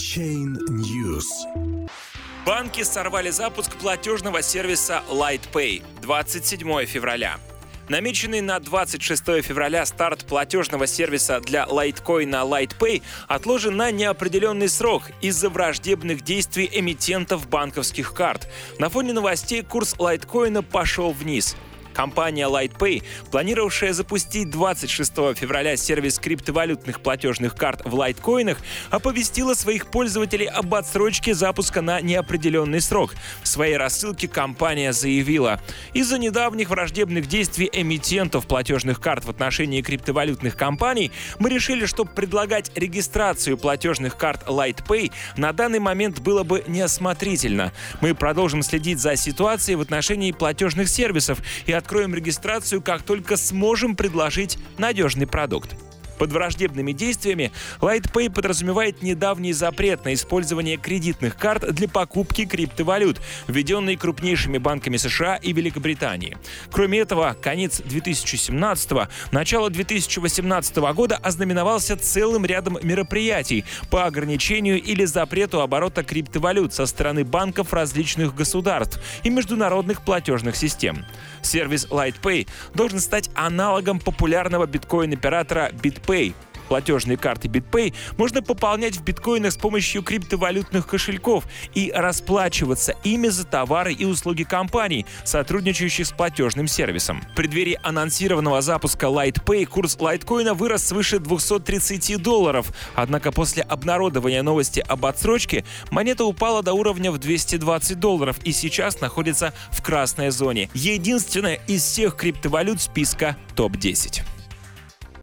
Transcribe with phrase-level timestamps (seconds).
[0.00, 1.26] Chain News.
[2.46, 7.38] Банки сорвали запуск платежного сервиса LightPay 27 февраля.
[7.90, 15.50] Намеченный на 26 февраля старт платежного сервиса для лайткоина LightPay отложен на неопределенный срок из-за
[15.50, 18.48] враждебных действий эмитентов банковских карт.
[18.78, 21.56] На фоне новостей курс лайткоина пошел вниз–
[21.92, 28.58] Компания LightPay, планировавшая запустить 26 февраля сервис криптовалютных платежных карт в лайткоинах,
[28.90, 33.14] оповестила своих пользователей об отсрочке запуска на неопределенный срок.
[33.42, 35.60] В своей рассылке компания заявила,
[35.94, 42.70] из-за недавних враждебных действий эмитентов платежных карт в отношении криптовалютных компаний мы решили, что предлагать
[42.74, 47.72] регистрацию платежных карт LightPay на данный момент было бы неосмотрительно.
[48.00, 53.96] Мы продолжим следить за ситуацией в отношении платежных сервисов и откроем регистрацию, как только сможем
[53.96, 55.74] предложить надежный продукт.
[56.20, 63.96] Под враждебными действиями LightPay подразумевает недавний запрет на использование кредитных карт для покупки криптовалют, введенный
[63.96, 66.36] крупнейшими банками США и Великобритании.
[66.70, 75.62] Кроме этого, конец 2017 начало 2018 года ознаменовался целым рядом мероприятий по ограничению или запрету
[75.62, 81.06] оборота криптовалют со стороны банков различных государств и международных платежных систем.
[81.40, 86.34] Сервис LightPay должен стать аналогом популярного биткоин-оператора BitPay BitPay.
[86.68, 91.44] Платежные карты BitPay можно пополнять в биткоинах с помощью криптовалютных кошельков
[91.74, 97.22] и расплачиваться ими за товары и услуги компаний, сотрудничающих с платежным сервисом.
[97.32, 104.78] В преддверии анонсированного запуска LightPay курс лайткоина вырос свыше 230 долларов, однако после обнародования новости
[104.78, 110.70] об отсрочке монета упала до уровня в 220 долларов и сейчас находится в красной зоне.
[110.74, 114.22] Единственная из всех криптовалют списка топ-10.